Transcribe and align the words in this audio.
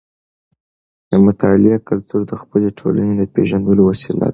د 1.09 1.11
مطالعې 1.25 1.75
کلتور 1.89 2.21
د 2.27 2.33
خپلې 2.41 2.69
ټولنې 2.79 3.13
د 3.17 3.23
پیژندلو 3.33 3.81
وسیله 3.91 4.19
ده. 4.27 4.29